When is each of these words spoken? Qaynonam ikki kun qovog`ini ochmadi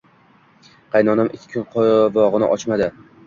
Qaynonam 0.95 1.29
ikki 1.37 1.53
kun 1.53 1.69
qovog`ini 2.15 2.51
ochmadi 2.57 2.89